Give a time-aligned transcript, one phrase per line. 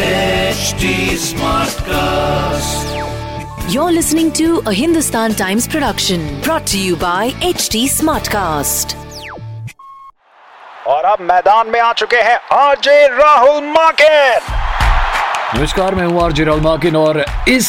[0.00, 0.90] HD
[1.22, 2.84] Smartcast.
[3.72, 8.94] You're listening to a Hindustan Times production brought to you by HD Smartcast.
[10.88, 14.48] और अब मैदान में आ चुके हैं आरजे राहुल माकिन
[15.58, 17.68] नमस्कार मैं हूँ आरजे राहुल माकिन और इस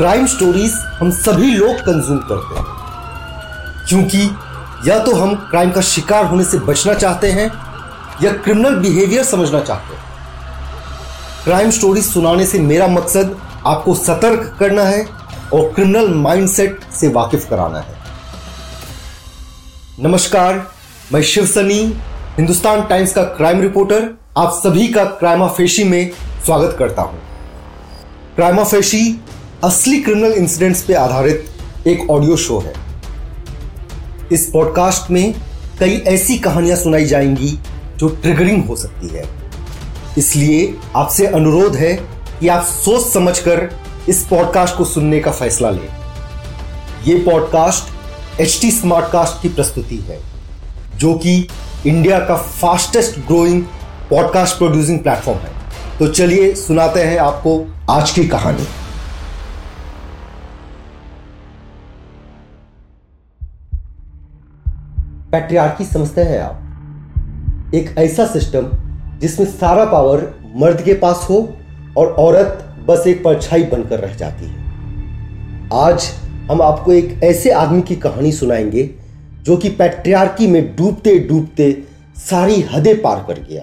[0.00, 4.22] crime stories हम सभी लोग कंज्यूम करते हैं। क्योंकि
[4.90, 7.46] या तो हम क्राइम का शिकार होने से बचना चाहते हैं,
[8.22, 10.02] या क्रिमिनल बिहेवियर समझना चाहते हैं।
[11.44, 13.36] क्राइम स्टोरीज सुनाने से मेरा मकसद
[13.66, 15.06] आपको सतर्क करना है
[15.52, 17.98] और क्रिमिनल माइंडसेट से वाकिफ कराना है।
[20.00, 20.66] नमस्कार,
[21.12, 21.82] मैं शिव सनी,
[22.36, 26.10] हिंदुस्तान टाइम्स का क्राइम रिपोर्टर, आप सभी का क्राइमा फेशी में
[26.46, 27.20] स्वागत करता हूँ।
[28.36, 29.20] क्राइमा फेशी
[29.64, 32.72] असली क्रिमिनल इंसिडेंट्स पे आधारित एक ऑडियो शो है।
[34.32, 35.34] इस पॉडकास्ट में
[35.80, 37.58] कई ऐसी कहानियाँ सुनाई जाएँगी
[37.96, 39.24] जो ट्रिगरिंग हो सकती है।
[40.18, 41.92] इसलिए आपसे अनुरोध है
[42.40, 43.68] कि आप सोच समझकर
[44.08, 45.88] इस पॉडकास्ट को सुनने का फैसला लें।
[47.06, 50.20] यह पॉडकास्ट एच टी स्मार्टकास्ट की प्रस्तुति है,
[50.96, 51.48] जो कि
[51.86, 53.62] इंडिया का fastest growing
[54.10, 55.52] podcast producing platform है।
[55.98, 58.66] तो चलिए सुनाते हैं आपको आज की कहानी।
[65.32, 68.70] पैट्रियार्की समझते हैं आप। एक ऐसा सिस्टम
[69.18, 71.52] जिसमें सारा पावर मर्द के पास हो
[71.96, 74.64] और औरत बस एक परछाई बनकर रह जाती है।
[75.72, 76.10] आज
[76.50, 78.90] हम आपको एक ऐसे आदमी की कहानी सुनाएँगे
[79.42, 81.82] जो कि पैट्रियार्की में डूबते डूबते
[82.16, 83.62] सारी हदें पार कर गया।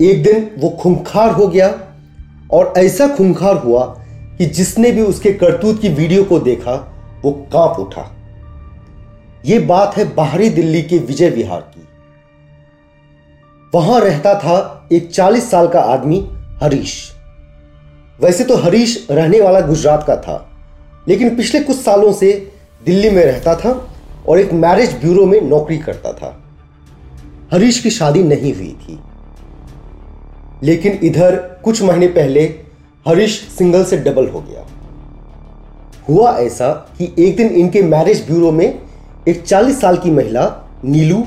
[0.00, 1.68] एक दिन वो खुंखार हो गया
[2.50, 3.84] और ऐसा खुंखार हुआ
[4.38, 6.74] कि जिसने भी उसके करतूत की वीडियो को देखा,
[7.24, 8.16] वो काँप उठा।
[9.44, 11.88] ये बात है बाहरी दिल्ली के विजय विहार की।
[13.74, 16.20] वहाँ रहता था एक 40 साल का आदमी
[16.62, 17.12] हरीश।
[18.20, 20.50] वैसे तो हरीश रहने वाला गुजरात का था,
[21.08, 22.32] लेकिन पिछले कुछ सालों से
[22.86, 23.94] दिल्ली में रहता था
[24.28, 26.36] और एक मैरिज ब्यूरो में नौकरी करता था।
[27.52, 28.98] हरीश की शादी नहीं हुई थी।
[30.62, 32.42] लेकिन इधर कुछ महीने पहले
[33.08, 34.66] हरीश सिंगल से डबल हो गया।
[36.08, 38.78] हुआ ऐसा कि एक दिन इनके मैरिज ब्यूरो में
[39.28, 41.26] एक 40 साल की महिला, नीलू,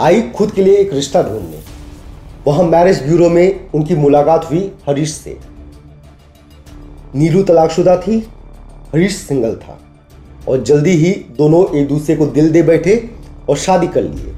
[0.00, 1.60] आई खुद के लिए एक रिश्ता ढूँढने।
[2.46, 5.36] वहाँ मैरिज ब्यूरो में उनकी मुलाकात हुई हरीश से।
[7.14, 8.18] नीलू तलाकशुदा थी,
[8.94, 9.80] हरीश सिंगल था
[10.48, 13.10] और जल्दी ही दोनों एक दूसरे को दिल दे बैठे
[13.48, 14.32] और शादी कर लिए।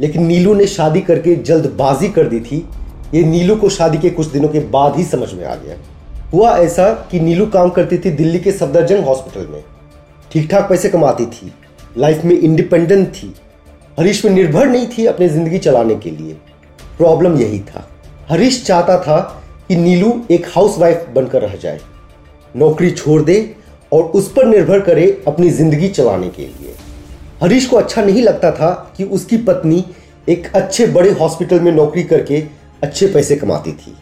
[0.00, 2.68] लेकिन नीलू ने शादी करके जल्दबाजी कर दी थी।
[3.14, 5.76] ये नीलू को शादी के कुछ दिनों के बाद ही समझ में आ गया।
[6.32, 9.64] हुआ ऐसा कि नीलू काम करती थी दिल्ली के सफदरजंग हॉस्पिटल में।
[10.32, 11.52] ठीक ठाक पैसे कमाती थी।
[11.98, 13.34] लाइफ में इंडिपेंडेंट थी
[13.98, 16.32] हरीश में निर्भर नहीं थी अपनी ज़िंदगी चलाने के लिए।
[16.98, 17.86] प्रॉब्लम यही था।
[18.28, 19.18] हरीश चाहता था
[19.68, 21.80] कि नीलू एक हाउसवाइफ बनकर रह जाए।
[22.54, 23.38] नौकरी छोड़ दे
[23.92, 26.74] और उस पर निर्भर करे अपनी ज़िंदगी चलाने के लिए।
[27.42, 29.84] हरीश को अच्छा नहीं लगता था कि उसकी पत्नी
[30.28, 32.42] एक अच्छे बड़े हॉस्पिटल में नौकरी करके
[32.82, 33.96] अच्छे पैसे कमाती थी।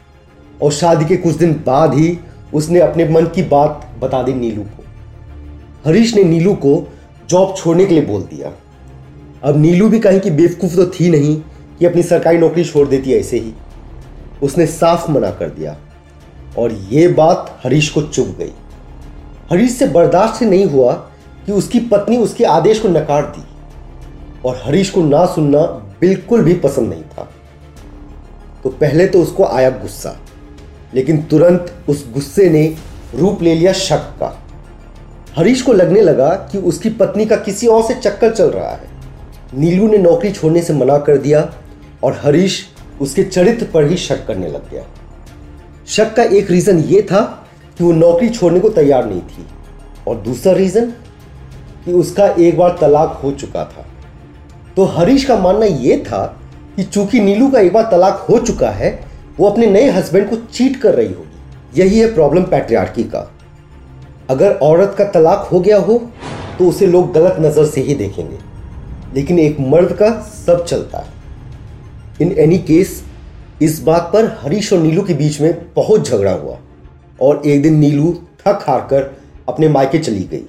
[0.62, 2.18] और शादी के कुछ दिन बाद ही
[2.54, 4.84] उसने अपने मन की बात बता दी नीलू को।
[5.86, 6.76] हरीश ने नीलू को
[7.28, 8.52] जॉब छोड़ने के लिए बोल दिया।
[9.42, 11.40] अब नीलू भी कहीं की बेवकूफ़ तो थी नहीं
[11.78, 13.52] कि अपनी सरकारी नौकरी छोड़ देती ऐसे ही।
[14.42, 15.76] उसने साफ़ मना कर दिया।
[16.58, 18.52] और ये बात हरीश को चुभ गई।
[19.50, 20.92] हरीश से बर्दाश्त नहीं हुआ
[21.46, 23.42] कि उसकी पत्नी उसके आदेश को नकार दी।
[24.44, 25.62] और हरीश को ना सुनना
[26.00, 27.30] बिल्कुल भी पसंद नहीं था।
[28.64, 30.16] तो पहले तो उसको आया गुस्सा,
[30.94, 32.76] लेकिन तुरंत उस गुस्से ने
[33.14, 34.45] रूप ले लिया शक का।
[35.36, 38.88] हरीश को लगने लगा कि उसकी पत्नी का किसी और से चक्कर चल रहा है।
[39.54, 41.40] नीलू ने नौकरी छोड़ने से मना कर दिया
[42.04, 42.66] और हरीश
[43.00, 44.84] उसके चरित्र पर ही शक करने लग गया।
[45.86, 47.20] शक का एक रीज़न ये था
[47.78, 49.46] कि वो नौकरी छोड़ने को तैयार नहीं थी
[50.08, 50.90] और दूसरा रीज़न
[51.84, 53.86] कि उसका एक बार तलाक हो चुका था।
[54.76, 56.24] तो हरीश का मानना यह था
[56.76, 59.04] कि चूँकि नीलू का एक बार तलाक हो चुका है,
[59.38, 63.32] वो अपने नए हस्बैंड को चीट कर रही होगी। यही है प्रॉब्लम पैट्रियार्की का।
[64.28, 65.98] अगर औरत का तलाक हो गया हो
[66.58, 68.38] तो उसे लोग गलत नज़र से ही देखेंगे।
[69.14, 70.10] लेकिन एक मर्द का
[70.46, 71.14] सब चलता है।
[72.20, 73.02] इन एनी केस
[73.62, 76.58] इस बात पर हरीश और नीलू के बीच में बहुत झगड़ा हुआ
[77.20, 79.10] और एक दिन नीलू थक हार कर
[79.48, 80.44] अपने मायके चली गई।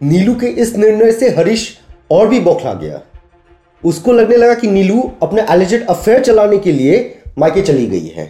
[0.00, 1.68] नीलू के इस निर्णय से हरीश
[2.10, 3.00] और भी बौखला गया।
[3.84, 6.98] उसको लगने लगा कि नीलू अपने एलिजेड अफेयर चलाने के लिए
[7.38, 8.26] मायके चली गई है।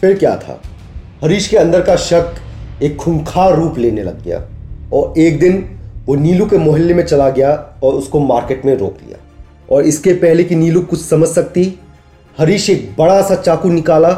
[0.00, 0.60] फिर क्या था?
[1.22, 2.34] हरीश के अंदर का शक
[2.82, 4.42] एक खूंखार रूप लेने लग गया
[4.92, 5.64] और एक दिन
[6.06, 9.18] वो नीलू के मोहल्ले में चला गया और उसको मार्केट में रोक लिया।
[9.68, 11.62] और इसके पहले कि नीलू कुछ समझ सकती,
[12.38, 14.08] हरीश एक बड़ा सा चाकू निकाला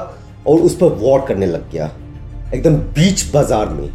[0.47, 1.91] और उस पर वॉर करने लग गया,
[2.55, 3.89] एकदम बीच बाज़ार में।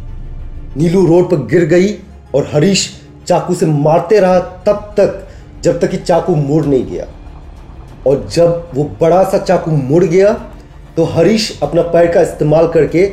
[0.76, 1.94] नीलू रोड पर गिर गई
[2.34, 2.90] और हरीश
[3.26, 5.26] चाकू से मारते रहा तब तक,
[5.62, 7.06] जब तक कि चाकू मुड़ नहीं गया।
[8.06, 10.32] और जब वो बड़ा सा चाकू मुड़ गया
[10.96, 13.04] तो हरीश अपना पैर का इस्तेमाल करके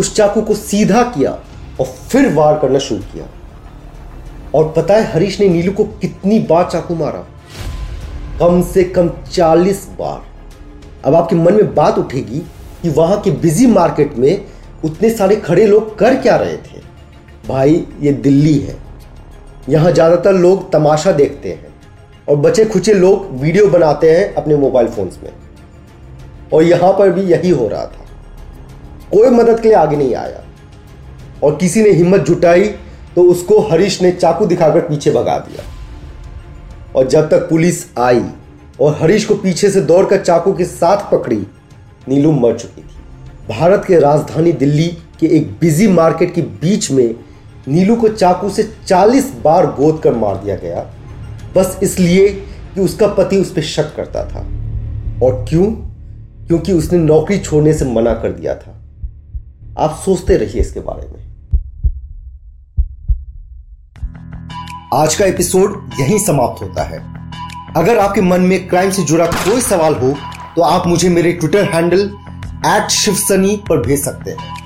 [0.00, 1.30] उस चाकू को सीधा किया
[1.80, 3.26] और फिर वार करना शुरू किया।
[4.54, 7.24] और पता है हरीश ने नीलू को कितनी बार चाकू मारा?
[8.40, 10.22] कम से कम चालीस बार।
[11.04, 12.38] अब आपके मन में बात उठेगी
[12.82, 14.44] कि वहाँ के बिज़ी मार्केट में
[14.84, 16.80] उतने सारे खड़े लोग कर क्या रहे थे।
[17.48, 18.76] भाई, ये दिल्ली है।
[19.68, 21.74] यहाँ ज़्यादातर लोग तमाशा देखते हैं
[22.28, 25.30] और बचे खुचे लोग वीडियो बनाते हैं अपने मोबाइल फोन्स में।
[26.52, 28.06] और यहाँ पर भी यही हो रहा था।
[29.12, 30.44] कोई मदद के लिए आगे नहीं आया।
[31.42, 32.64] और किसी ने हिम्मत जुटाई
[33.16, 35.64] तो उसको हरीश ने चाकू दिखाकर पीछे भगा दिया।
[36.96, 38.24] और जब तक पुलिस आई
[38.80, 41.46] और हरीश को पीछे से दौड़कर चाकू के साथ पकड़ी,
[42.08, 44.88] नीलू मर चुकी थी। भारत के राजधानी दिल्ली
[45.20, 47.14] के एक बिज़ी मार्केट के बीच में
[47.68, 50.94] नीलू को चाकू से 40 बार गोद कर मार दिया गया।
[51.56, 52.28] बस इसलिए
[52.74, 54.40] कि उसका पति उस पर शक करता था।
[55.26, 55.66] और क्यों?
[56.46, 58.79] क्योंकि उसने नौकरी छोड़ने से मना कर दिया था।
[59.78, 61.28] आप सोचते रहिए इसके बारे में।
[64.94, 66.98] आज का एपिसोड यहीं समाप्त होता है।
[67.76, 70.14] अगर आपके मन में क्राइम से जुड़ा कोई सवाल हो
[70.56, 72.00] तो आप मुझे मेरे ट्विटर हैंडल
[72.66, 74.58] एट शिवसनी पर भेज सकते हैं।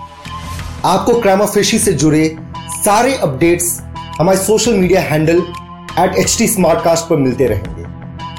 [0.85, 2.37] आपको क्राइमाफेशी से जुड़े
[2.77, 3.81] सारे अपडेट्स
[4.19, 5.43] हमारे social media handle
[5.99, 7.83] at H T पर मिलते रहेंगे।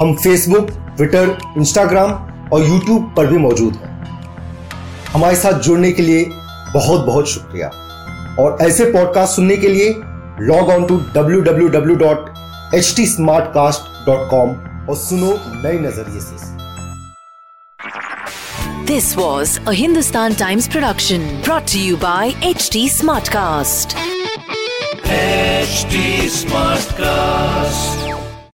[0.00, 2.10] हम फेसबुक ट्विटर इंस्टाग्राम
[2.52, 3.94] और यूट्यूब पर भी मौजूद हैं।
[5.12, 6.24] हमारे साथ जुड़ने के लिए
[6.76, 7.68] बहुत बहुत शुक्रिया
[8.40, 9.92] और ऐसे पॉडकास्ट सुनने के लिए
[10.40, 13.06] log on to W W W dot H T
[13.54, 14.54] Smartcast dot com
[14.88, 16.54] और सुनो नए नज़रिए से
[18.88, 23.96] This was a Hindustan Times production brought to you by HT Smartcast.
[25.06, 28.05] Smart Smartcast.